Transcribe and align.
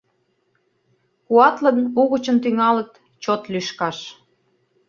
Куатлын 1.27 1.77
угычын 2.01 2.37
тӱҥалыт 2.43 2.91
чот 3.23 3.41
лӱшкаш!.. 3.51 3.97